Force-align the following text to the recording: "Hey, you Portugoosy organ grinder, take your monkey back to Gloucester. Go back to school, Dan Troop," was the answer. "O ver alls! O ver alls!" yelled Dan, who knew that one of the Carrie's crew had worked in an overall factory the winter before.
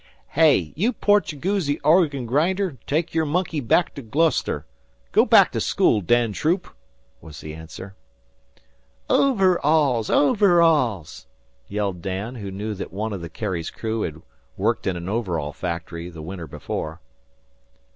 "Hey, 0.29 0.73
you 0.75 0.93
Portugoosy 0.93 1.79
organ 1.83 2.25
grinder, 2.25 2.79
take 2.87 3.13
your 3.13 3.27
monkey 3.27 3.59
back 3.59 3.93
to 3.93 4.01
Gloucester. 4.01 4.65
Go 5.11 5.27
back 5.27 5.51
to 5.51 5.61
school, 5.61 6.01
Dan 6.01 6.33
Troop," 6.33 6.67
was 7.21 7.39
the 7.41 7.53
answer. 7.53 7.93
"O 9.11 9.35
ver 9.35 9.59
alls! 9.59 10.09
O 10.09 10.33
ver 10.33 10.59
alls!" 10.59 11.27
yelled 11.67 12.01
Dan, 12.01 12.33
who 12.33 12.49
knew 12.49 12.73
that 12.73 12.91
one 12.91 13.13
of 13.13 13.21
the 13.21 13.29
Carrie's 13.29 13.69
crew 13.69 14.01
had 14.01 14.23
worked 14.57 14.87
in 14.87 14.97
an 14.97 15.07
overall 15.07 15.53
factory 15.53 16.09
the 16.09 16.23
winter 16.23 16.47
before. 16.47 16.99